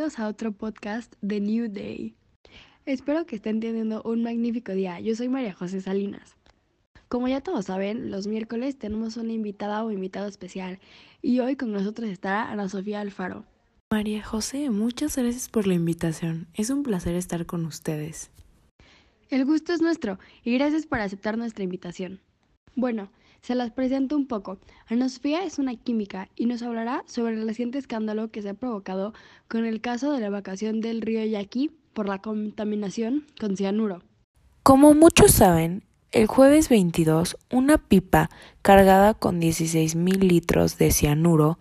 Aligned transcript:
bienvenidos 0.00 0.18
a 0.18 0.28
otro 0.28 0.52
podcast 0.52 1.12
de 1.20 1.40
New 1.40 1.70
Day. 1.70 2.14
Espero 2.86 3.26
que 3.26 3.36
estén 3.36 3.60
teniendo 3.60 4.02
un 4.02 4.22
magnífico 4.22 4.72
día. 4.72 4.98
Yo 4.98 5.14
soy 5.14 5.28
María 5.28 5.52
José 5.52 5.82
Salinas. 5.82 6.36
Como 7.08 7.28
ya 7.28 7.42
todos 7.42 7.66
saben, 7.66 8.10
los 8.10 8.26
miércoles 8.26 8.78
tenemos 8.78 9.18
una 9.18 9.32
invitada 9.34 9.84
o 9.84 9.90
invitado 9.90 10.26
especial 10.26 10.78
y 11.20 11.40
hoy 11.40 11.54
con 11.54 11.70
nosotros 11.70 12.08
estará 12.08 12.50
Ana 12.50 12.70
Sofía 12.70 13.02
Alfaro. 13.02 13.44
María 13.92 14.24
José, 14.24 14.70
muchas 14.70 15.18
gracias 15.18 15.50
por 15.50 15.66
la 15.66 15.74
invitación. 15.74 16.48
Es 16.54 16.70
un 16.70 16.82
placer 16.82 17.14
estar 17.14 17.44
con 17.44 17.66
ustedes. 17.66 18.30
El 19.28 19.44
gusto 19.44 19.74
es 19.74 19.82
nuestro 19.82 20.18
y 20.42 20.54
gracias 20.54 20.86
por 20.86 21.00
aceptar 21.00 21.36
nuestra 21.36 21.62
invitación. 21.62 22.20
Bueno, 22.74 23.10
se 23.42 23.54
las 23.54 23.70
presento 23.70 24.16
un 24.16 24.26
poco. 24.26 24.58
Ana 24.88 25.08
Sofía 25.08 25.44
es 25.44 25.58
una 25.58 25.76
química 25.76 26.28
y 26.36 26.46
nos 26.46 26.62
hablará 26.62 27.02
sobre 27.06 27.34
el 27.34 27.46
reciente 27.46 27.78
escándalo 27.78 28.30
que 28.30 28.42
se 28.42 28.50
ha 28.50 28.54
provocado 28.54 29.12
con 29.48 29.64
el 29.64 29.80
caso 29.80 30.12
de 30.12 30.20
la 30.20 30.26
evacuación 30.26 30.80
del 30.80 31.02
río 31.02 31.24
Yaqui 31.24 31.70
por 31.92 32.08
la 32.08 32.20
contaminación 32.20 33.26
con 33.38 33.56
cianuro. 33.56 34.02
Como 34.62 34.94
muchos 34.94 35.32
saben, 35.32 35.82
el 36.12 36.26
jueves 36.26 36.68
22, 36.68 37.36
una 37.50 37.78
pipa 37.78 38.30
cargada 38.62 39.14
con 39.14 39.40
16.000 39.40 40.18
litros 40.18 40.76
de 40.76 40.90
cianuro 40.90 41.58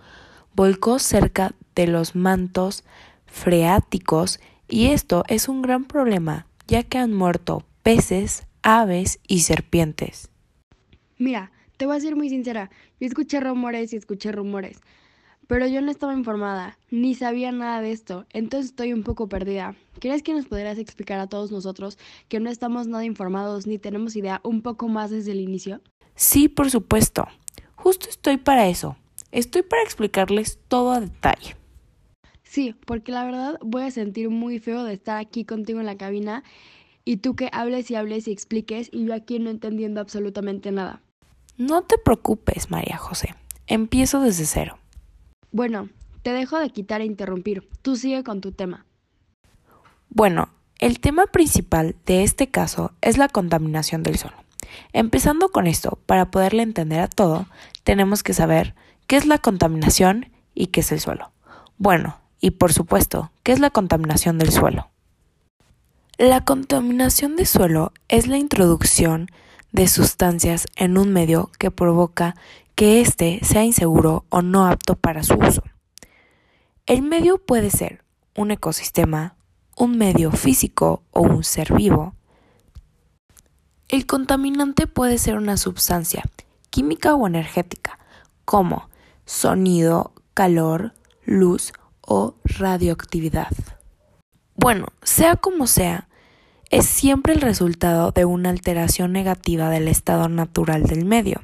volcó 0.56 1.00
cerca 1.00 1.54
de 1.76 1.88
los 1.88 2.16
mantos 2.16 2.84
freáticos 3.26 4.40
y 4.68 4.88
esto 4.88 5.24
es 5.28 5.48
un 5.50 5.62
gran 5.62 5.86
problema 5.86 6.48
ya 6.68 6.84
que 6.84 7.00
han 7.00 7.14
muerto 7.14 7.64
peces, 7.84 8.46
aves 8.62 9.20
y 9.28 9.42
serpientes. 9.42 10.30
Mira, 11.18 11.52
te 11.80 11.86
voy 11.86 11.96
a 11.96 12.02
ser 12.02 12.18
muy 12.18 12.28
sincera, 12.28 12.70
yo 13.00 13.08
escuché 13.08 13.40
rumores 13.40 13.94
y 13.94 13.96
escuché 13.96 14.34
rumores, 14.34 14.82
pero 15.48 15.66
yo 15.66 15.82
no 15.82 15.90
estaba 15.90 16.14
informada, 16.14 16.78
ni 16.92 17.16
sabía 17.16 17.54
nada 17.54 17.80
de 17.80 17.94
esto, 17.94 18.26
entonces 18.34 18.72
estoy 18.72 18.92
un 18.92 19.04
poco 19.04 19.30
perdida. 19.30 19.76
¿Crees 20.02 20.22
que 20.22 20.34
nos 20.34 20.46
podrías 20.46 20.78
explicar 20.78 21.22
a 21.22 21.28
todos 21.28 21.52
nosotros 21.52 21.98
que 22.28 22.42
no 22.42 22.50
estamos 22.50 22.88
nada 22.88 23.06
informados 23.06 23.66
ni 23.66 23.78
tenemos 23.78 24.18
idea 24.18 24.42
un 24.44 24.62
poco 24.62 24.90
más 24.90 25.10
desde 25.10 25.32
el 25.32 25.40
inicio? 25.40 25.80
Sí, 26.16 26.50
por 26.50 26.70
supuesto. 26.70 27.30
Justo 27.76 28.10
estoy 28.10 28.36
para 28.36 28.68
eso. 28.68 28.98
Estoy 29.32 29.62
para 29.62 29.82
explicarles 29.84 30.60
todo 30.68 30.92
a 30.92 31.00
detalle. 31.00 31.56
Sí, 32.44 32.76
porque 32.86 33.14
la 33.14 33.24
verdad 33.24 33.58
voy 33.62 33.84
a 33.84 33.92
sentir 33.92 34.30
muy 34.30 34.60
feo 34.60 34.84
de 34.84 34.92
estar 34.92 35.18
aquí 35.18 35.46
contigo 35.46 35.80
en 35.80 35.86
la 35.86 35.96
cabina 35.96 36.44
y 37.06 37.18
tú 37.18 37.38
que 37.38 37.48
hables 37.54 37.90
y 37.90 37.96
hables 37.96 38.28
y 38.28 38.34
expliques 38.34 38.90
y 38.92 39.06
yo 39.06 39.14
aquí 39.14 39.40
no 39.40 39.50
entendiendo 39.50 40.02
absolutamente 40.02 40.74
nada. 40.74 41.02
No 41.60 41.82
te 41.82 41.98
preocupes, 41.98 42.72
María 42.72 42.96
José. 42.96 43.36
Empiezo 43.68 44.22
desde 44.22 44.46
cero. 44.46 44.80
Bueno, 45.52 45.90
te 46.22 46.32
dejo 46.32 46.58
de 46.58 46.70
quitar 46.70 47.02
e 47.02 47.06
interrumpir. 47.06 47.68
Tú 47.82 47.98
sigue 47.98 48.24
con 48.24 48.40
tu 48.40 48.54
tema. 48.54 48.86
Bueno, 50.08 50.48
el 50.80 51.02
tema 51.02 51.28
principal 51.28 51.98
de 52.06 52.24
este 52.24 52.48
caso 52.48 52.94
es 53.02 53.18
la 53.18 53.28
contaminación 53.28 54.04
del 54.04 54.18
suelo. 54.18 54.38
Empezando 54.94 55.50
con 55.50 55.68
esto, 55.68 56.00
para 56.06 56.32
poderle 56.32 56.64
entender 56.64 57.02
a 57.02 57.10
todo, 57.10 57.46
tenemos 57.84 58.24
que 58.24 58.34
saber 58.34 58.74
qué 59.06 59.18
es 59.18 59.26
la 59.26 59.40
contaminación 59.40 60.32
y 60.56 60.68
qué 60.68 60.80
es 60.80 60.94
el 60.94 61.02
suelo. 61.02 61.34
Bueno, 61.78 62.22
y 62.40 62.52
por 62.52 62.72
supuesto, 62.72 63.34
¿qué 63.44 63.52
es 63.52 63.60
la 63.60 63.70
contaminación 63.70 64.38
del 64.38 64.54
suelo? 64.54 64.92
La 66.18 66.46
contaminación 66.46 67.36
del 67.36 67.48
suelo 67.48 67.92
es 68.08 68.28
la 68.28 68.38
introducción 68.38 69.30
de 69.72 69.88
sustancias 69.88 70.68
en 70.76 70.98
un 70.98 71.12
medio 71.14 71.52
que 71.60 71.72
provoca 71.72 72.36
que 72.76 73.02
éste 73.02 73.40
sea 73.44 73.64
inseguro 73.64 74.26
o 74.30 74.42
no 74.42 74.66
apto 74.66 74.96
para 74.96 75.24
su 75.24 75.36
uso. 75.36 75.64
El 76.86 77.02
medio 77.02 77.38
puede 77.38 77.70
ser 77.70 78.04
un 78.36 78.52
ecosistema, 78.52 79.36
un 79.78 79.98
medio 79.98 80.32
físico 80.32 81.04
o 81.12 81.22
un 81.22 81.44
ser 81.44 81.74
vivo. 81.74 82.16
El 83.88 84.06
contaminante 84.06 84.88
puede 84.88 85.18
ser 85.18 85.36
una 85.36 85.58
sustancia 85.58 86.24
química 86.70 87.16
o 87.16 87.28
energética, 87.28 88.00
como 88.46 88.90
sonido, 89.26 90.14
calor, 90.34 90.94
luz 91.26 91.74
o 92.02 92.36
radioactividad. 92.44 93.52
Bueno, 94.56 94.88
sea 95.04 95.36
como 95.36 95.68
sea, 95.68 96.09
es 96.70 96.86
siempre 96.86 97.34
el 97.34 97.42
resultado 97.42 98.12
de 98.12 98.26
una 98.26 98.50
alteración 98.50 99.12
negativa 99.12 99.70
del 99.70 99.88
estado 99.88 100.30
natural 100.30 100.84
del 100.84 101.06
medio 101.06 101.42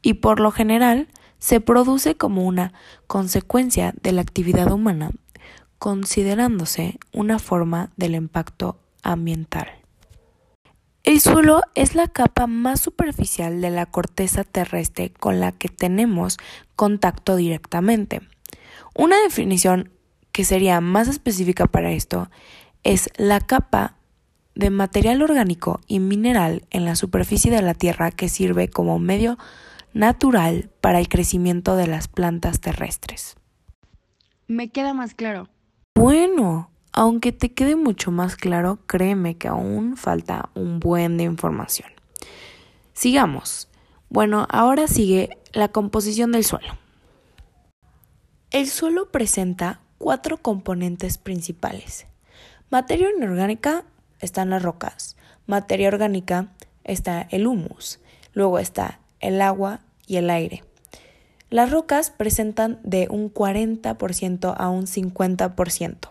y 0.00 0.14
por 0.14 0.40
lo 0.40 0.50
general 0.50 1.08
se 1.38 1.60
produce 1.60 2.14
como 2.14 2.46
una 2.46 2.72
consecuencia 3.06 3.92
de 4.00 4.12
la 4.12 4.22
actividad 4.22 4.70
humana, 4.70 5.10
considerándose 5.78 6.98
una 7.12 7.38
forma 7.38 7.90
del 7.96 8.14
impacto 8.14 8.78
ambiental. 9.02 9.68
El 11.02 11.20
suelo 11.20 11.62
es 11.74 11.96
la 11.96 12.06
capa 12.06 12.46
más 12.46 12.80
superficial 12.80 13.60
de 13.60 13.70
la 13.70 13.86
corteza 13.86 14.44
terrestre 14.44 15.12
con 15.12 15.40
la 15.40 15.50
que 15.50 15.68
tenemos 15.68 16.38
contacto 16.76 17.34
directamente. 17.34 18.20
Una 18.94 19.20
definición 19.20 19.90
que 20.30 20.44
sería 20.44 20.80
más 20.80 21.08
específica 21.08 21.66
para 21.66 21.90
esto 21.90 22.30
es 22.84 23.10
la 23.16 23.40
capa 23.40 23.96
de 24.54 24.70
material 24.70 25.22
orgánico 25.22 25.80
y 25.86 25.98
mineral 25.98 26.64
en 26.70 26.84
la 26.84 26.96
superficie 26.96 27.50
de 27.50 27.62
la 27.62 27.74
Tierra 27.74 28.10
que 28.10 28.28
sirve 28.28 28.68
como 28.68 28.98
medio 28.98 29.38
natural 29.94 30.70
para 30.80 30.98
el 30.98 31.08
crecimiento 31.08 31.76
de 31.76 31.86
las 31.86 32.08
plantas 32.08 32.60
terrestres. 32.60 33.36
Me 34.46 34.70
queda 34.70 34.94
más 34.94 35.14
claro. 35.14 35.48
Bueno, 35.94 36.70
aunque 36.92 37.32
te 37.32 37.52
quede 37.52 37.76
mucho 37.76 38.10
más 38.10 38.36
claro, 38.36 38.80
créeme 38.86 39.36
que 39.36 39.48
aún 39.48 39.96
falta 39.96 40.50
un 40.54 40.80
buen 40.80 41.16
de 41.16 41.24
información. 41.24 41.90
Sigamos. 42.92 43.68
Bueno, 44.08 44.46
ahora 44.50 44.88
sigue 44.88 45.38
la 45.52 45.68
composición 45.68 46.32
del 46.32 46.44
suelo. 46.44 46.76
El 48.50 48.68
suelo 48.68 49.10
presenta 49.10 49.80
cuatro 49.96 50.36
componentes 50.36 51.16
principales. 51.16 52.06
Materia 52.70 53.08
inorgánica, 53.16 53.84
están 54.22 54.48
las 54.48 54.62
rocas. 54.62 55.16
Materia 55.46 55.88
orgánica 55.88 56.54
está 56.84 57.26
el 57.30 57.46
humus. 57.46 58.00
Luego 58.32 58.58
está 58.58 59.00
el 59.20 59.42
agua 59.42 59.80
y 60.06 60.16
el 60.16 60.30
aire. 60.30 60.64
Las 61.50 61.70
rocas 61.70 62.10
presentan 62.10 62.80
de 62.82 63.08
un 63.10 63.32
40% 63.32 64.54
a 64.56 64.70
un 64.70 64.86
50%. 64.86 66.08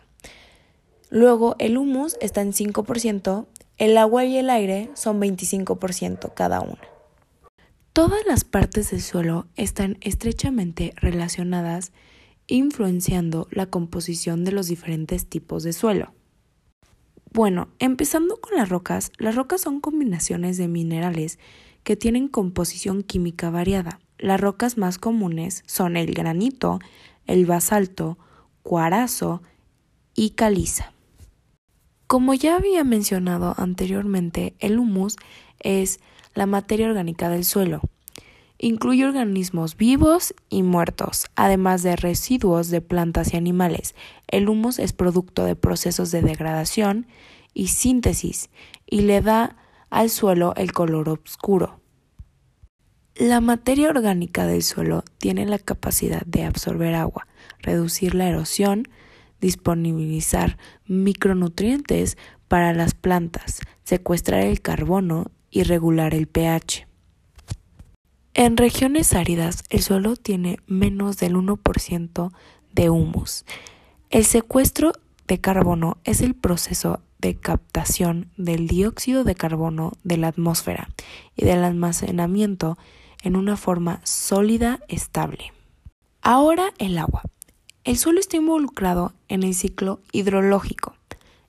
Luego 1.10 1.56
el 1.58 1.78
humus 1.78 2.16
está 2.22 2.42
en 2.42 2.54
5%, 2.54 3.48
el 3.78 3.98
agua 3.98 4.24
y 4.26 4.38
el 4.38 4.52
aire 4.52 4.92
son 4.94 5.20
25% 5.20 6.34
cada 6.36 6.62
una. 6.62 6.80
Todas 7.92 8.26
las 8.28 8.44
partes 8.44 8.92
del 8.92 9.02
suelo 9.02 9.48
están 9.56 9.98
estrechamente 10.00 10.94
relacionadas, 10.96 11.92
influenciando 12.48 13.48
la 13.52 13.66
composición 13.66 14.46
de 14.46 14.52
los 14.52 14.68
diferentes 14.68 15.26
tipos 15.28 15.64
de 15.64 15.74
suelo. 15.74 16.14
Bueno, 17.34 17.70
empezando 17.80 18.42
con 18.42 18.58
las 18.58 18.68
rocas, 18.68 19.14
las 19.18 19.36
rocas 19.36 19.62
son 19.62 19.80
combinaciones 19.80 20.58
de 20.58 20.68
minerales 20.68 21.40
que 21.84 21.96
tienen 21.96 22.28
composición 22.28 23.04
química 23.04 23.50
variada. 23.50 24.02
Las 24.18 24.42
rocas 24.42 24.78
más 24.78 24.98
comunes 24.98 25.64
son 25.66 25.96
el 25.96 26.14
granito, 26.14 26.80
el 27.28 27.46
basalto, 27.46 28.18
cuarazo 28.64 29.42
y 30.14 30.32
caliza. 30.32 30.92
Como 32.06 32.34
ya 32.34 32.58
había 32.58 32.84
mencionado 32.84 33.56
anteriormente, 33.58 34.54
el 34.60 34.78
humus 34.78 35.16
es 35.60 36.02
la 36.34 36.46
materia 36.46 36.88
orgánica 36.88 37.30
del 37.30 37.46
suelo. 37.46 37.82
Incluye 38.64 39.08
organismos 39.08 39.76
vivos 39.76 40.36
y 40.48 40.62
muertos, 40.62 41.26
además 41.36 41.82
de 41.82 41.96
residuos 41.96 42.70
de 42.70 42.80
plantas 42.80 43.34
y 43.34 43.38
animales. 43.38 43.96
El 44.28 44.50
humus 44.50 44.78
es 44.78 44.94
producto 44.94 45.46
de 45.46 45.56
procesos 45.56 46.12
de 46.12 46.22
degradación 46.22 47.08
y 47.56 47.70
síntesis 47.70 48.52
y 48.86 49.02
le 49.02 49.22
da 49.22 49.58
al 49.90 50.12
suelo 50.12 50.54
el 50.58 50.74
color 50.74 51.10
oscuro. 51.10 51.80
La 53.16 53.42
materia 53.42 53.90
orgánica 53.90 54.46
del 54.46 54.62
suelo 54.62 55.04
tiene 55.18 55.48
la 55.48 55.58
capacidad 55.58 56.22
de 56.28 56.44
absorber 56.44 56.94
agua, 56.94 57.26
reducir 57.64 58.14
la 58.14 58.30
erosión, 58.30 58.88
disponibilizar 59.40 60.60
micronutrientes 60.86 62.16
para 62.48 62.74
las 62.74 62.94
plantas, 62.94 63.62
secuestrar 63.84 64.42
el 64.42 64.62
carbono 64.62 65.32
y 65.50 65.64
regular 65.64 66.14
el 66.14 66.28
pH. 66.28 66.91
En 68.34 68.56
regiones 68.56 69.14
áridas, 69.14 69.64
el 69.70 69.82
suelo 69.82 70.16
tiene 70.16 70.60
menos 70.66 71.18
del 71.18 71.36
1% 71.36 72.32
de 72.72 72.90
humus. 72.90 73.44
El 74.10 74.24
secuestro 74.24 74.94
de 75.28 75.42
carbono 75.42 75.98
es 76.06 76.22
el 76.22 76.34
proceso 76.34 77.02
de 77.20 77.36
captación 77.36 78.32
del 78.38 78.68
dióxido 78.68 79.26
de 79.26 79.36
carbono 79.36 79.92
de 80.04 80.16
la 80.18 80.30
atmósfera 80.30 80.90
y 81.36 81.44
del 81.44 81.64
almacenamiento 81.66 82.78
en 83.22 83.36
una 83.36 83.58
forma 83.58 84.00
sólida 84.04 84.80
estable. 84.88 85.52
Ahora 86.22 86.74
el 86.78 86.98
agua. 86.98 87.24
El 87.84 87.98
suelo 87.98 88.20
está 88.20 88.38
involucrado 88.38 89.14
en 89.28 89.44
el 89.44 89.56
ciclo 89.56 90.00
hidrológico. 90.14 90.96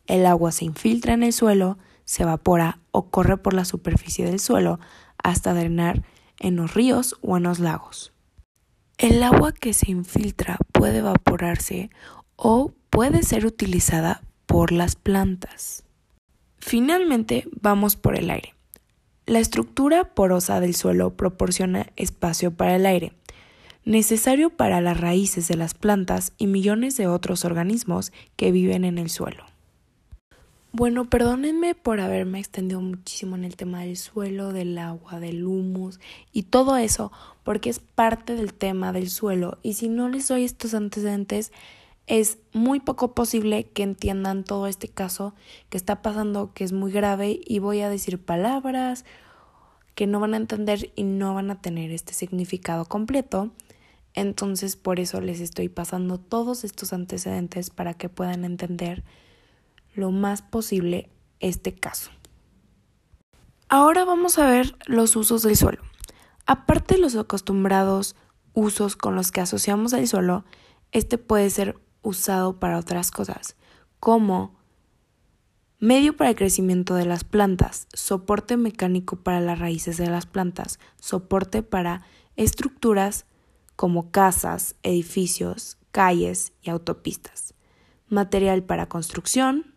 El 0.06 0.26
agua 0.26 0.50
se 0.50 0.64
infiltra 0.64 1.14
en 1.14 1.23
el 1.23 1.32
suelo, 1.32 1.79
se 2.05 2.25
evapora 2.25 2.81
o 2.90 3.05
corre 3.06 3.37
por 3.37 3.55
la 3.55 3.64
superficie 3.64 4.25
del 4.25 4.40
suelo 4.40 4.81
hasta 5.23 5.55
drenar 5.55 6.02
en 6.42 6.56
los 6.56 6.74
ríos 6.74 7.16
o 7.22 7.36
en 7.36 7.44
los 7.44 7.58
lagos. 7.58 8.12
El 8.98 9.22
agua 9.22 9.52
que 9.52 9.72
se 9.72 9.90
infiltra 9.90 10.58
puede 10.72 10.98
evaporarse 10.98 11.90
o 12.36 12.72
puede 12.90 13.22
ser 13.22 13.46
utilizada 13.46 14.22
por 14.46 14.70
las 14.70 14.96
plantas. 14.96 15.84
Finalmente, 16.58 17.48
vamos 17.60 17.96
por 17.96 18.16
el 18.16 18.30
aire. 18.30 18.54
La 19.24 19.38
estructura 19.38 20.14
porosa 20.14 20.60
del 20.60 20.74
suelo 20.74 21.16
proporciona 21.16 21.86
espacio 21.96 22.52
para 22.52 22.76
el 22.76 22.86
aire, 22.86 23.12
necesario 23.84 24.50
para 24.50 24.80
las 24.80 25.00
raíces 25.00 25.48
de 25.48 25.56
las 25.56 25.74
plantas 25.74 26.32
y 26.38 26.46
millones 26.46 26.96
de 26.96 27.06
otros 27.06 27.44
organismos 27.44 28.12
que 28.36 28.52
viven 28.52 28.84
en 28.84 28.98
el 28.98 29.10
suelo. 29.10 29.51
Bueno, 30.74 31.04
perdónenme 31.10 31.74
por 31.74 32.00
haberme 32.00 32.38
extendido 32.38 32.80
muchísimo 32.80 33.36
en 33.36 33.44
el 33.44 33.56
tema 33.56 33.80
del 33.80 33.98
suelo, 33.98 34.54
del 34.54 34.78
agua, 34.78 35.20
del 35.20 35.44
humus 35.44 36.00
y 36.32 36.44
todo 36.44 36.78
eso, 36.78 37.12
porque 37.44 37.69
es 37.69 37.78
parte 37.78 38.36
del 38.36 38.54
tema 38.54 38.90
del 38.90 39.10
suelo 39.10 39.58
y 39.62 39.74
si 39.74 39.90
no 39.90 40.08
les 40.08 40.28
doy 40.28 40.44
estos 40.44 40.72
antecedentes, 40.72 41.52
es 42.06 42.38
muy 42.54 42.80
poco 42.80 43.14
posible 43.14 43.64
que 43.64 43.82
entiendan 43.82 44.44
todo 44.44 44.66
este 44.66 44.88
caso 44.88 45.34
que 45.69 45.76
está 45.76 46.00
pasando, 46.00 46.54
que 46.54 46.64
es 46.64 46.72
muy 46.72 46.90
grave 46.90 47.38
y 47.44 47.58
voy 47.58 47.82
a 47.82 47.90
decir 47.90 48.19
palabras 48.19 49.04
que 49.94 50.06
no 50.06 50.20
van 50.20 50.32
a 50.32 50.38
entender 50.38 50.90
y 50.96 51.02
no 51.02 51.34
van 51.34 51.50
a 51.50 51.60
tener 51.60 51.90
este 51.90 52.14
significado 52.14 52.86
completo. 52.86 53.50
Entonces 54.14 54.76
por 54.76 55.00
eso 55.00 55.20
les 55.20 55.40
estoy 55.40 55.69
pasando 55.69 56.16
todos 56.16 56.64
estos 56.64 56.94
antecedentes 56.94 57.69
para 57.69 57.92
que 57.92 58.08
puedan 58.08 58.46
entender 58.46 59.04
lo 59.94 60.10
más 60.10 60.42
posible 60.42 61.10
este 61.40 61.74
caso. 61.74 62.10
Ahora 63.68 64.04
vamos 64.04 64.38
a 64.38 64.50
ver 64.50 64.76
los 64.86 65.16
usos 65.16 65.42
del 65.42 65.56
suelo. 65.56 65.82
Aparte 66.46 66.96
de 66.96 67.00
los 67.00 67.16
acostumbrados 67.16 68.16
usos 68.52 68.96
con 68.96 69.14
los 69.14 69.32
que 69.32 69.40
asociamos 69.40 69.94
al 69.94 70.06
suelo, 70.06 70.44
este 70.90 71.18
puede 71.18 71.48
ser 71.50 71.78
usado 72.02 72.58
para 72.58 72.78
otras 72.78 73.10
cosas, 73.10 73.56
como 73.98 74.54
medio 75.78 76.16
para 76.16 76.30
el 76.30 76.36
crecimiento 76.36 76.94
de 76.94 77.06
las 77.06 77.24
plantas, 77.24 77.88
soporte 77.92 78.56
mecánico 78.56 79.16
para 79.16 79.40
las 79.40 79.58
raíces 79.58 79.96
de 79.96 80.08
las 80.08 80.26
plantas, 80.26 80.78
soporte 81.00 81.62
para 81.62 82.02
estructuras 82.36 83.26
como 83.74 84.10
casas, 84.10 84.76
edificios, 84.82 85.78
calles 85.90 86.52
y 86.62 86.70
autopistas, 86.70 87.54
material 88.08 88.62
para 88.62 88.88
construcción, 88.88 89.71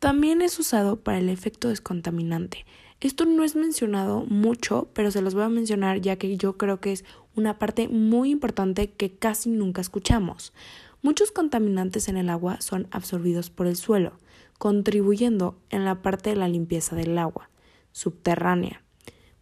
también 0.00 0.40
es 0.40 0.58
usado 0.58 0.96
para 0.96 1.18
el 1.18 1.28
efecto 1.28 1.68
descontaminante. 1.68 2.64
Esto 3.00 3.26
no 3.26 3.44
es 3.44 3.54
mencionado 3.54 4.24
mucho, 4.26 4.88
pero 4.94 5.10
se 5.10 5.20
los 5.20 5.34
voy 5.34 5.44
a 5.44 5.50
mencionar 5.50 6.00
ya 6.00 6.16
que 6.16 6.36
yo 6.38 6.56
creo 6.56 6.80
que 6.80 6.92
es 6.92 7.04
una 7.36 7.58
parte 7.58 7.86
muy 7.86 8.30
importante 8.30 8.90
que 8.90 9.12
casi 9.12 9.50
nunca 9.50 9.82
escuchamos. 9.82 10.54
Muchos 11.02 11.32
contaminantes 11.32 12.08
en 12.08 12.16
el 12.16 12.30
agua 12.30 12.60
son 12.62 12.88
absorbidos 12.90 13.50
por 13.50 13.66
el 13.66 13.76
suelo, 13.76 14.18
contribuyendo 14.58 15.58
en 15.68 15.84
la 15.84 16.00
parte 16.02 16.30
de 16.30 16.36
la 16.36 16.48
limpieza 16.48 16.96
del 16.96 17.16
agua 17.18 17.50
subterránea. 17.92 18.82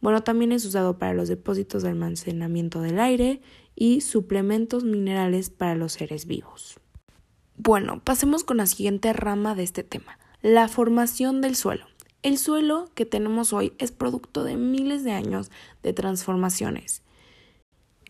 Bueno, 0.00 0.22
también 0.22 0.52
es 0.52 0.64
usado 0.64 0.98
para 0.98 1.14
los 1.14 1.28
depósitos 1.28 1.82
de 1.82 1.90
almacenamiento 1.90 2.80
del 2.80 2.98
aire 2.98 3.42
y 3.76 4.00
suplementos 4.00 4.82
minerales 4.82 5.50
para 5.50 5.76
los 5.76 5.92
seres 5.92 6.26
vivos. 6.26 6.80
Bueno, 7.56 8.00
pasemos 8.04 8.42
con 8.44 8.56
la 8.58 8.66
siguiente 8.66 9.12
rama 9.12 9.54
de 9.56 9.64
este 9.64 9.82
tema, 9.82 10.18
la 10.42 10.68
formación 10.68 11.40
del 11.40 11.56
suelo. 11.56 11.86
El 12.22 12.38
suelo 12.38 12.90
que 12.94 13.06
tenemos 13.06 13.52
hoy 13.52 13.72
es 13.78 13.92
producto 13.92 14.44
de 14.44 14.56
miles 14.56 15.04
de 15.04 15.12
años 15.12 15.50
de 15.82 15.92
transformaciones. 15.92 17.02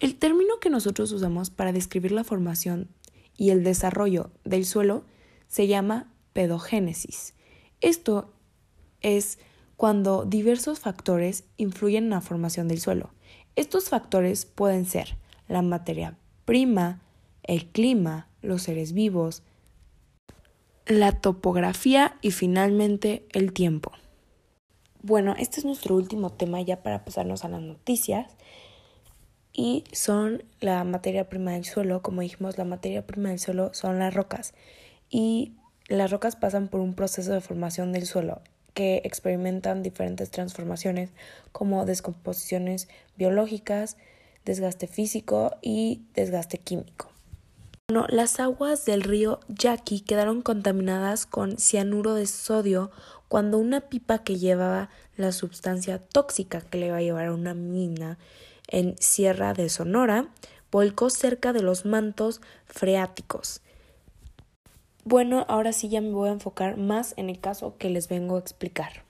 El 0.01 0.17
término 0.17 0.61
que 0.61 0.71
nosotros 0.71 1.11
usamos 1.13 1.51
para 1.51 1.73
describir 1.73 2.13
la 2.13 2.25
formación 2.25 2.89
y 3.37 3.51
el 3.51 3.65
desarrollo 3.65 4.31
del 4.45 4.65
suelo 4.65 5.05
se 5.47 5.67
llama 5.67 6.13
pedogénesis. 6.33 7.35
Esto 7.81 8.33
es 9.01 9.39
cuando 9.77 10.25
diversos 10.25 10.81
factores 10.81 11.45
influyen 11.57 12.05
en 12.05 12.11
la 12.11 12.21
formación 12.21 12.69
del 12.69 12.81
suelo. 12.81 13.11
Estos 13.57 13.89
factores 13.89 14.45
pueden 14.45 14.85
ser 14.85 15.17
la 15.49 15.63
materia 15.63 16.19
prima, 16.45 17.01
el 17.43 17.67
clima, 17.67 18.29
los 18.43 18.63
seres 18.63 18.93
vivos, 18.93 19.43
la 20.89 21.13
topografía 21.13 22.17
y 22.23 22.31
finalmente 22.31 23.27
el 23.33 23.53
tiempo. 23.53 23.93
Bueno, 25.03 25.35
este 25.39 25.61
es 25.61 25.67
nuestro 25.67 25.95
último 25.95 26.31
tema 26.31 26.63
ya 26.63 26.83
para 26.83 27.05
pasarnos 27.05 27.45
a 27.45 27.49
las 27.49 27.61
noticias 27.61 28.37
y 29.53 29.85
son 29.93 30.45
la 30.61 30.83
materia 30.85 31.29
prima 31.29 31.53
del 31.53 31.67
suelo. 31.67 32.01
Como 32.03 32.23
dijimos, 32.23 32.57
la 32.57 32.65
materia 32.65 33.07
prima 33.07 33.29
del 33.29 33.39
suelo 33.39 33.73
son 33.75 33.99
las 33.99 34.15
rocas 34.15 34.55
y 35.11 35.53
las 35.89 36.11
rocas 36.11 36.37
pasan 36.37 36.69
por 36.69 36.81
un 36.81 36.95
proceso 36.95 37.33
de 37.33 37.43
formación 37.43 37.93
del 37.93 38.07
suelo 38.07 38.41
que 38.73 39.03
experimentan 39.05 39.83
diferentes 39.83 40.31
transformaciones 40.31 41.11
como 41.53 41.85
descomposiciones 41.85 42.89
biológicas, 43.17 43.99
desgaste 44.45 44.87
físico 44.87 45.57
y 45.61 46.03
desgaste 46.15 46.59
químico. 46.59 47.11
Bueno, 47.91 48.07
las 48.11 48.39
aguas 48.39 48.85
del 48.85 49.01
río 49.01 49.41
Yaqui 49.49 50.01
quedaron 50.01 50.43
contaminadas 50.43 51.25
con 51.25 51.57
cianuro 51.57 52.13
de 52.13 52.27
sodio 52.27 52.91
cuando 53.29 53.57
una 53.57 53.81
pipa 53.81 54.19
que 54.19 54.37
llevaba 54.37 54.91
la 55.17 55.33
sustancia 55.33 55.99
tóxica 55.99 56.61
que 56.61 56.77
le 56.77 56.89
iba 56.89 56.99
a 56.99 57.01
llevar 57.01 57.29
a 57.29 57.33
una 57.33 57.55
mina 57.55 58.19
en 58.67 58.95
Sierra 58.99 59.55
de 59.55 59.71
Sonora 59.71 60.29
volcó 60.71 61.09
cerca 61.09 61.55
de 61.55 61.63
los 61.63 61.87
mantos 61.87 62.43
freáticos. 62.67 63.63
Bueno, 65.05 65.47
ahora 65.49 65.73
sí 65.73 65.89
ya 65.89 66.03
me 66.03 66.13
voy 66.13 66.29
a 66.29 66.33
enfocar 66.33 66.77
más 66.77 67.15
en 67.17 67.31
el 67.31 67.41
caso 67.41 67.79
que 67.79 67.89
les 67.89 68.09
vengo 68.09 68.37
a 68.37 68.41
explicar. 68.41 69.05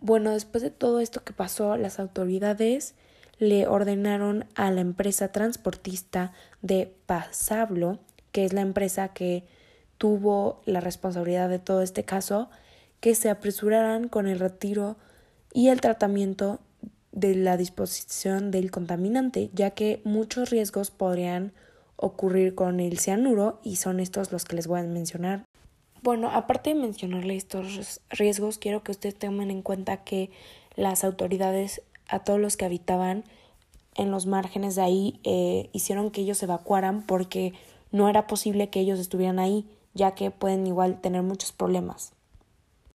Bueno, 0.00 0.30
después 0.30 0.62
de 0.62 0.70
todo 0.70 1.00
esto 1.00 1.22
que 1.22 1.34
pasó, 1.34 1.76
las 1.76 2.00
autoridades 2.00 2.94
le 3.40 3.66
ordenaron 3.66 4.44
a 4.54 4.70
la 4.70 4.82
empresa 4.82 5.32
transportista 5.32 6.32
de 6.60 6.94
Pasablo, 7.06 7.98
que 8.32 8.44
es 8.44 8.52
la 8.52 8.60
empresa 8.60 9.08
que 9.08 9.44
tuvo 9.98 10.60
la 10.66 10.80
responsabilidad 10.80 11.48
de 11.48 11.58
todo 11.58 11.80
este 11.82 12.04
caso, 12.04 12.50
que 13.00 13.14
se 13.14 13.30
apresuraran 13.30 14.08
con 14.08 14.28
el 14.28 14.38
retiro 14.38 14.98
y 15.54 15.68
el 15.68 15.80
tratamiento 15.80 16.60
de 17.12 17.34
la 17.34 17.56
disposición 17.56 18.50
del 18.50 18.70
contaminante, 18.70 19.50
ya 19.54 19.70
que 19.70 20.02
muchos 20.04 20.50
riesgos 20.50 20.90
podrían 20.90 21.52
ocurrir 21.96 22.54
con 22.54 22.78
el 22.78 22.98
cianuro 22.98 23.58
y 23.64 23.76
son 23.76 24.00
estos 24.00 24.32
los 24.32 24.44
que 24.44 24.56
les 24.56 24.66
voy 24.66 24.80
a 24.80 24.84
mencionar. 24.84 25.44
Bueno, 26.02 26.30
aparte 26.30 26.70
de 26.70 26.80
mencionarle 26.80 27.36
estos 27.36 28.00
riesgos, 28.10 28.58
quiero 28.58 28.82
que 28.82 28.92
ustedes 28.92 29.16
tengan 29.16 29.50
en 29.50 29.62
cuenta 29.62 30.04
que 30.04 30.30
las 30.76 31.04
autoridades 31.04 31.82
a 32.10 32.20
todos 32.20 32.40
los 32.40 32.56
que 32.56 32.64
habitaban 32.64 33.24
en 33.94 34.10
los 34.10 34.26
márgenes 34.26 34.76
de 34.76 34.82
ahí 34.82 35.20
eh, 35.24 35.70
hicieron 35.72 36.10
que 36.10 36.22
ellos 36.22 36.42
evacuaran 36.42 37.06
porque 37.06 37.54
no 37.90 38.08
era 38.08 38.26
posible 38.26 38.70
que 38.70 38.80
ellos 38.80 38.98
estuvieran 38.98 39.38
ahí, 39.38 39.68
ya 39.94 40.14
que 40.14 40.30
pueden 40.30 40.66
igual 40.66 41.00
tener 41.00 41.22
muchos 41.22 41.52
problemas. 41.52 42.12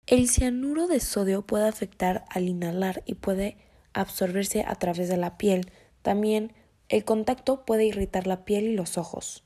El 0.07 0.29
cianuro 0.29 0.89
de 0.89 0.99
sodio 1.01 1.43
puede 1.43 1.69
afectar 1.69 2.25
al 2.31 2.49
inhalar 2.49 3.03
y 3.07 3.15
puede 3.15 3.57
absorberse 3.93 4.65
a 4.67 4.75
través 4.75 5.09
de 5.09 5.17
la 5.17 5.39
piel. 5.39 5.71
También 6.03 6.53
el 6.89 7.05
contacto 7.05 7.65
puede 7.65 7.85
irritar 7.85 8.27
la 8.27 8.45
piel 8.45 8.65
y 8.65 8.75
los 8.75 8.99
ojos. 8.99 9.45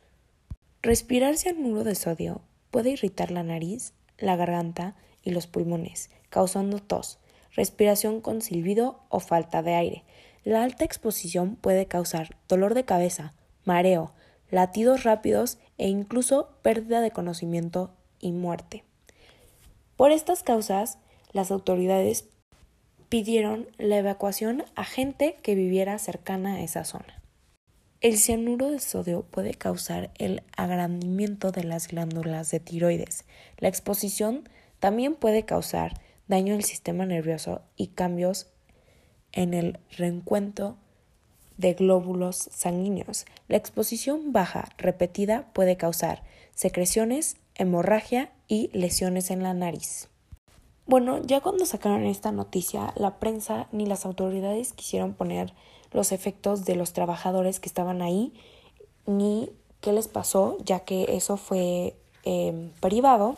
Respirar 0.83 1.37
cianuro 1.37 1.85
de 1.85 1.94
sodio 1.94 2.40
puede 2.71 2.90
irritar 2.90 3.30
la 3.30 3.42
nariz, 3.42 3.92
la 4.18 4.37
garganta 4.37 4.97
y 5.23 5.30
los 5.30 5.47
pulmones, 5.47 6.11
causando 6.30 6.78
tos, 6.78 7.18
respiración 7.54 8.20
con 8.20 8.42
silbido 8.42 9.00
o 9.08 9.20
falta 9.20 9.62
de 9.62 9.75
aire. 9.75 10.04
La 10.44 10.62
alta 10.62 10.84
exposición 10.84 11.56
puede 11.56 11.87
causar 11.87 12.37
dolor 12.49 12.75
de 12.75 12.84
cabeza, 12.84 13.34
mareo, 13.64 14.12
latidos 14.50 15.04
rápidos 15.04 15.58
e 15.78 15.88
incluso 15.88 16.50
pérdida 16.62 17.00
de 17.00 17.11
conocimiento 17.11 17.94
y 18.20 18.32
muerte. 18.32 18.84
Por 19.96 20.11
estas 20.11 20.42
causas, 20.42 20.99
las 21.32 21.50
autoridades 21.50 22.28
pidieron 23.08 23.68
la 23.78 23.99
evacuación 23.99 24.64
a 24.75 24.84
gente 24.84 25.37
que 25.42 25.54
viviera 25.54 25.99
cercana 25.99 26.54
a 26.54 26.62
esa 26.62 26.84
zona. 26.84 27.23
El 28.00 28.18
cianuro 28.18 28.70
de 28.70 28.80
sodio 28.80 29.23
puede 29.23 29.54
causar 29.54 30.11
el 30.18 30.42
agrandamiento 30.56 31.52
de 31.52 31.64
las 31.64 31.88
glándulas 31.88 32.50
de 32.50 32.61
tiroides. 32.61 33.25
La 33.58 33.68
exposición 33.68 34.49
también 34.78 35.14
puede 35.14 35.44
causar 35.44 35.94
daño 36.28 36.54
al 36.54 36.64
sistema 36.64 37.07
nervioso 37.07 37.62
y 37.76 37.88
cambios 37.88 38.49
en 39.33 39.54
el 39.54 39.78
reencuentro 39.97 40.76
de 41.57 41.75
glóbulos 41.75 42.49
sanguíneos. 42.52 43.26
La 43.49 43.57
exposición 43.57 44.33
baja 44.33 44.71
repetida 44.78 45.50
puede 45.52 45.76
causar 45.76 46.23
secreciones, 46.54 47.37
hemorragia 47.54 48.33
y 48.49 48.71
lesiones 48.73 49.31
en 49.31 49.43
la 49.43 49.54
nariz. 49.54 50.09
Bueno, 50.87 51.23
ya 51.23 51.40
cuando 51.40 51.64
sacaron 51.64 52.04
esta 52.04 52.31
noticia, 52.33 52.93
la 52.97 53.19
prensa 53.19 53.69
ni 53.73 53.87
las 53.87 54.04
autoridades 54.04 54.73
quisieron 54.73 55.14
poner 55.14 55.54
los 55.93 56.12
efectos 56.12 56.64
de 56.64 56.76
los 56.76 56.93
trabajadores 56.93 57.61
que 57.61 57.69
estaban 57.69 58.02
ahí, 58.02 58.35
ni 59.07 59.50
qué 59.81 59.93
les 59.93 60.09
pasó, 60.09 60.59
ya 60.64 60.81
que 60.81 61.16
eso 61.16 61.37
fue 61.37 61.97
em, 62.25 62.71
privado, 62.81 63.37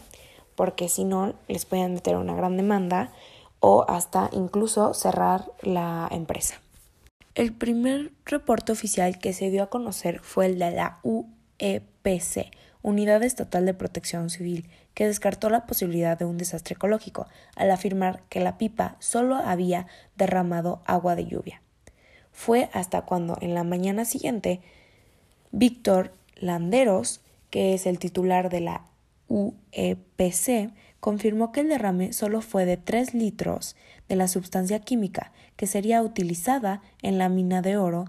porque 0.56 0.88
si 0.88 1.04
no 1.04 1.34
les 1.46 1.64
pueden 1.64 1.94
meter 1.94 2.16
una 2.16 2.34
gran 2.34 2.56
demanda 2.56 3.12
o 3.60 3.84
hasta 3.88 4.28
incluso 4.32 4.94
cerrar 4.94 5.44
la 5.62 6.08
empresa. 6.10 6.60
El 7.34 7.52
primer 7.52 8.12
reporte 8.24 8.72
oficial 8.72 9.18
que 9.18 9.32
se 9.32 9.50
dio 9.50 9.62
a 9.62 9.70
conocer 9.70 10.20
fue 10.20 10.46
el 10.46 10.58
de 10.58 10.70
la 10.70 11.00
UEPC, 11.02 12.50
Unidad 12.82 13.22
Estatal 13.22 13.66
de 13.66 13.74
Protección 13.74 14.30
Civil, 14.30 14.68
que 14.94 15.06
descartó 15.06 15.50
la 15.50 15.66
posibilidad 15.66 16.18
de 16.18 16.24
un 16.24 16.38
desastre 16.38 16.76
ecológico 16.76 17.26
al 17.54 17.70
afirmar 17.70 18.22
que 18.30 18.40
la 18.40 18.56
pipa 18.56 18.96
solo 19.00 19.34
había 19.36 19.86
derramado 20.16 20.80
agua 20.86 21.14
de 21.14 21.26
lluvia. 21.26 21.60
Fue 22.32 22.70
hasta 22.72 23.02
cuando 23.02 23.36
en 23.40 23.54
la 23.54 23.64
mañana 23.64 24.04
siguiente 24.04 24.60
Víctor 25.52 26.12
Landeros, 26.36 27.20
que 27.50 27.74
es 27.74 27.86
el 27.86 27.98
titular 27.98 28.48
de 28.48 28.60
la 28.60 28.86
UEPC, 29.28 30.72
confirmó 31.00 31.52
que 31.52 31.60
el 31.60 31.68
derrame 31.68 32.12
solo 32.12 32.40
fue 32.40 32.64
de 32.64 32.76
3 32.76 33.14
litros 33.14 33.76
de 34.08 34.16
la 34.16 34.28
sustancia 34.28 34.80
química 34.80 35.32
que 35.56 35.66
sería 35.66 36.02
utilizada 36.02 36.82
en 37.02 37.18
la 37.18 37.28
mina 37.28 37.62
de 37.62 37.76
oro 37.76 38.06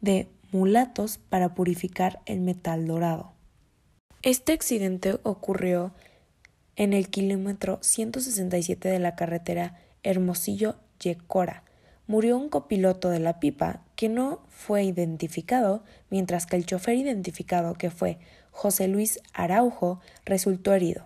de 0.00 0.28
mulatos 0.52 1.18
para 1.18 1.54
purificar 1.54 2.20
el 2.26 2.40
metal 2.40 2.86
dorado. 2.86 3.32
Este 4.22 4.52
accidente 4.52 5.18
ocurrió 5.22 5.94
en 6.76 6.92
el 6.92 7.08
kilómetro 7.08 7.78
167 7.82 8.88
de 8.88 8.98
la 8.98 9.14
carretera 9.16 9.78
Hermosillo-Yecora. 10.02 11.62
Murió 12.06 12.36
un 12.36 12.48
copiloto 12.48 13.10
de 13.10 13.18
la 13.18 13.40
pipa 13.40 13.82
que 13.96 14.08
no 14.08 14.42
fue 14.48 14.84
identificado, 14.84 15.82
mientras 16.10 16.46
que 16.46 16.56
el 16.56 16.66
chofer 16.66 16.94
identificado, 16.96 17.74
que 17.74 17.90
fue 17.90 18.18
José 18.56 18.88
Luis 18.88 19.20
Araujo, 19.34 20.00
resultó 20.24 20.72
herido. 20.72 21.04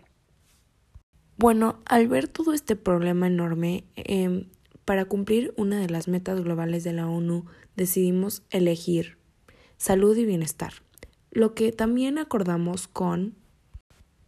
Bueno, 1.37 1.81
al 1.85 2.07
ver 2.07 2.29
todo 2.29 2.53
este 2.53 2.77
problema 2.77 3.27
enorme, 3.27 3.83
em, 3.97 4.47
para 4.85 5.05
cumplir 5.07 5.53
una 5.57 5.81
de 5.81 5.91
las 5.91 6.07
metas 6.07 6.41
globales 6.43 6.85
de 6.85 6.93
la 6.93 7.09
ONU 7.09 7.47
decidimos 7.75 8.45
elegir 8.51 9.19
salud 9.79 10.17
y 10.17 10.25
bienestar, 10.25 10.75
lo 11.33 11.55
que 11.55 11.73
también 11.73 12.19
acordamos 12.19 12.87
con 12.87 13.35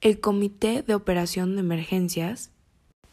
el 0.01 0.19
Comité 0.19 0.83
de 0.83 0.97
Operación 0.97 1.55
de 1.55 1.61
Emergencias 1.61 2.51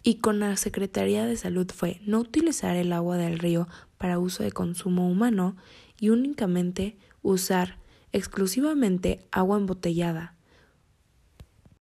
y 0.02 0.16
con 0.16 0.40
la 0.40 0.58
Secretaría 0.58 1.28
de 1.28 1.38
Salud 1.38 1.70
fue 1.72 2.02
no 2.04 2.20
utilizar 2.20 2.76
el 2.78 2.94
agua 2.94 3.18
del 3.18 3.38
río 3.38 3.68
para 4.00 4.18
uso 4.18 4.42
de 4.42 4.52
consumo 4.52 5.08
humano 5.08 5.56
y 6.00 6.10
únicamente 6.10 6.98
usar 7.22 7.79
exclusivamente 8.12 9.28
agua 9.32 9.58
embotellada. 9.58 10.36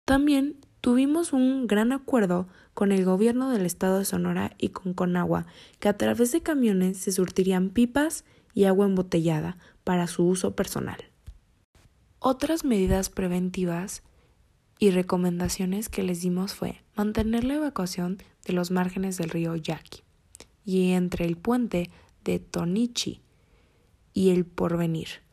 También 0.06 0.60
Tuvimos 0.88 1.34
un 1.34 1.68
gran 1.68 1.92
acuerdo 1.92 2.48
con 2.74 2.94
el 2.94 3.04
gobierno 3.04 3.50
del 3.50 3.66
estado 3.66 4.00
de 4.00 4.06
Sonora 4.06 4.56
y 4.58 4.70
con 4.70 4.94
Conagua, 4.94 5.46
que 5.80 5.90
a 5.90 5.98
través 5.98 6.32
de 6.32 6.42
camiones 6.42 6.98
se 6.98 7.12
surtirían 7.12 7.72
pipas 7.72 8.24
y 8.54 8.64
agua 8.64 8.86
embotellada 8.86 9.58
para 9.84 10.08
su 10.08 10.26
uso 10.26 10.56
personal. 10.56 10.98
Otras 12.20 12.64
medidas 12.64 13.10
preventivas 13.10 14.02
y 14.80 14.92
recomendaciones 14.92 15.90
que 15.90 16.04
les 16.04 16.22
dimos 16.22 16.54
fue 16.54 16.84
mantener 16.96 17.44
la 17.44 17.56
evacuación 17.56 18.20
de 18.46 18.54
los 18.54 18.72
márgenes 18.72 19.18
del 19.18 19.30
río 19.30 19.58
Yaqui 19.58 20.04
y 20.64 20.92
entre 20.92 21.26
el 21.26 21.36
puente 21.36 21.90
de 22.24 22.40
Tonichi 22.40 23.22
y 24.14 24.30
el 24.30 24.46
Porvenir. 24.46 25.27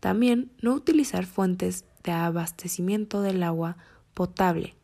También 0.00 0.52
no 0.60 0.74
utilizar 0.74 1.26
fuentes 1.26 1.84
de 2.04 2.12
abastecimiento 2.12 3.22
del 3.22 3.42
agua 3.42 3.76
potable 4.14 4.74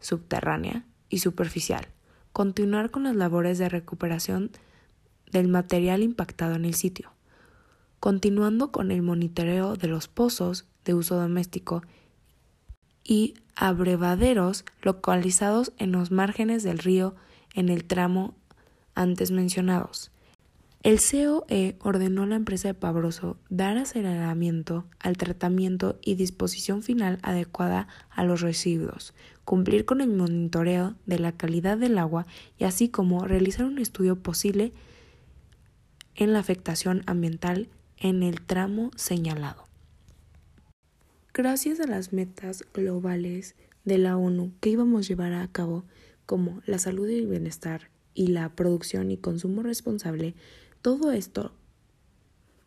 subterránea 0.00 0.84
y 1.08 1.18
superficial, 1.18 1.86
continuar 2.32 2.90
con 2.90 3.04
las 3.04 3.16
labores 3.16 3.58
de 3.58 3.68
recuperación 3.68 4.50
del 5.30 5.48
material 5.48 6.02
impactado 6.02 6.54
en 6.54 6.64
el 6.64 6.74
sitio, 6.74 7.12
continuando 8.00 8.70
con 8.70 8.90
el 8.90 9.02
monitoreo 9.02 9.76
de 9.76 9.88
los 9.88 10.08
pozos 10.08 10.66
de 10.84 10.94
uso 10.94 11.16
doméstico 11.16 11.82
y 13.04 13.34
abrevaderos 13.56 14.64
localizados 14.82 15.72
en 15.78 15.92
los 15.92 16.10
márgenes 16.10 16.62
del 16.62 16.78
río 16.78 17.14
en 17.54 17.68
el 17.68 17.84
tramo 17.84 18.34
antes 18.94 19.30
mencionados, 19.30 20.11
el 20.82 20.98
COE 20.98 21.76
ordenó 21.78 22.24
a 22.24 22.26
la 22.26 22.34
empresa 22.34 22.66
de 22.66 22.74
Pabroso 22.74 23.36
dar 23.50 23.78
aceleramiento 23.78 24.84
al 24.98 25.16
tratamiento 25.16 25.96
y 26.02 26.16
disposición 26.16 26.82
final 26.82 27.20
adecuada 27.22 27.86
a 28.10 28.24
los 28.24 28.40
residuos, 28.40 29.14
cumplir 29.44 29.84
con 29.84 30.00
el 30.00 30.08
monitoreo 30.08 30.96
de 31.06 31.20
la 31.20 31.32
calidad 31.32 31.78
del 31.78 31.98
agua 31.98 32.26
y 32.58 32.64
así 32.64 32.88
como 32.88 33.24
realizar 33.26 33.64
un 33.64 33.78
estudio 33.78 34.16
posible 34.16 34.72
en 36.16 36.32
la 36.32 36.40
afectación 36.40 37.02
ambiental 37.06 37.68
en 37.96 38.24
el 38.24 38.40
tramo 38.40 38.90
señalado. 38.96 39.64
Gracias 41.32 41.78
a 41.78 41.86
las 41.86 42.12
metas 42.12 42.64
globales 42.74 43.54
de 43.84 43.98
la 43.98 44.16
ONU 44.16 44.52
que 44.60 44.70
íbamos 44.70 45.06
a 45.06 45.08
llevar 45.08 45.32
a 45.32 45.46
cabo, 45.46 45.84
como 46.26 46.60
la 46.66 46.78
salud 46.78 47.08
y 47.08 47.20
el 47.20 47.28
bienestar 47.28 47.90
y 48.14 48.28
la 48.28 48.48
producción 48.50 49.10
y 49.10 49.16
consumo 49.16 49.62
responsable, 49.62 50.34
todo 50.82 51.12
esto 51.12 51.52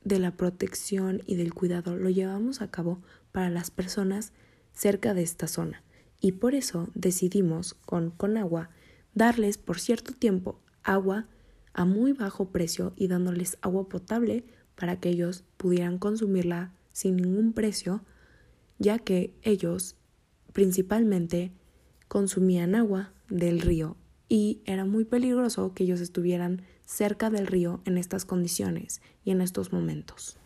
de 0.06 0.20
la 0.20 0.32
protección 0.32 1.22
y 1.26 1.36
del 1.36 1.54
cuidado 1.54 1.98
lo 1.98 2.10
llevamos 2.10 2.62
a 2.62 2.72
cabo 2.72 3.02
para 3.34 3.50
las 3.50 3.72
personas 3.72 4.32
cerca 4.74 5.14
de 5.14 5.22
esta 5.22 5.48
zona. 5.48 5.84
Y 6.22 6.34
por 6.34 6.56
eso 6.56 6.90
decidimos 6.96 7.74
con 7.74 8.12
Conagua 8.12 8.70
darles 9.14 9.58
por 9.58 9.80
cierto 9.80 10.14
tiempo 10.14 10.60
agua 10.84 11.28
a 11.74 11.84
muy 11.84 12.14
bajo 12.14 12.50
precio 12.52 12.94
y 12.96 13.08
dándoles 13.08 13.58
agua 13.62 13.90
potable 13.90 14.46
para 14.76 15.00
que 15.00 15.10
ellos 15.10 15.44
pudieran 15.58 15.98
consumirla 15.98 16.74
sin 16.94 17.18
ningún 17.18 17.52
precio, 17.52 18.02
ya 18.80 18.98
que 18.98 19.34
ellos 19.42 19.98
principalmente 20.54 21.52
consumían 22.08 22.76
agua 22.76 23.12
del 23.28 23.60
río 23.60 23.98
y 24.28 24.62
era 24.66 24.86
muy 24.86 25.06
peligroso 25.06 25.74
que 25.74 25.84
ellos 25.84 26.02
estuvieran 26.02 26.64
cerca 26.86 27.30
del 27.30 27.48
río 27.48 27.82
en 27.86 27.98
estas 27.98 28.26
condiciones 28.26 29.02
y 29.24 29.32
en 29.32 29.42
estos 29.42 29.72
momentos. 29.74 30.38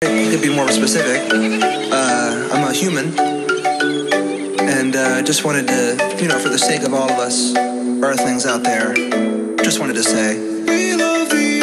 To 0.00 0.40
be 0.42 0.50
more 0.50 0.72
specific, 0.72 1.22
uh, 1.32 2.48
I'm 2.52 2.64
a 2.64 2.72
human, 2.72 3.14
and 4.68 4.96
uh, 4.96 5.22
just 5.22 5.44
wanted 5.44 5.68
to, 5.68 5.96
you 6.20 6.26
know, 6.28 6.38
for 6.38 6.48
the 6.48 6.58
sake 6.58 6.82
of 6.82 6.92
all 6.92 7.08
of 7.08 7.20
us 7.20 7.54
Earthlings 8.02 8.44
out 8.44 8.62
there, 8.62 8.92
just 9.66 9.80
wanted 9.80 9.94
to 9.94 10.02
say, 10.04 10.38
we 10.38 10.94
love 10.94 11.28
the 11.28 11.55